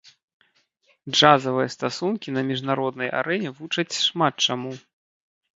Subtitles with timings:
[1.15, 4.71] Джазавыя стасункі на міжнароднай арэне вучаць шмат чаму.